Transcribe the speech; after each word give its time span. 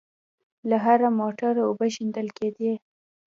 له 0.69 0.77
هره 0.85 1.09
موټره 1.19 1.61
اوبه 1.67 1.87
شېندل 1.95 2.27
کېدې. 2.37 2.73